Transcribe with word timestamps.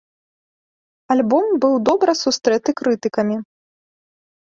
Альбом 1.17 1.45
быў 1.67 1.73
добра 1.91 2.11
сустрэты 2.25 2.69
крытыкамі. 2.83 3.35